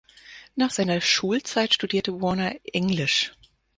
Nach 0.55 0.71
seiner 0.71 0.99
Schulzeit 0.99 1.75
studierte 1.75 2.19
Warner 2.23 2.55
Englisch. 2.63 3.33